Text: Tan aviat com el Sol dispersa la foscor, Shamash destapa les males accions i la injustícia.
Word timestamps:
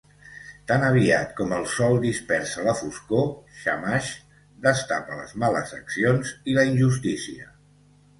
Tan 0.69 0.83
aviat 0.85 1.33
com 1.39 1.51
el 1.57 1.65
Sol 1.73 1.97
dispersa 2.05 2.63
la 2.67 2.73
foscor, 2.79 3.27
Shamash 3.57 4.09
destapa 4.69 5.19
les 5.19 5.35
males 5.45 5.75
accions 5.81 6.33
i 6.53 6.57
la 6.61 6.65
injustícia. 6.71 7.47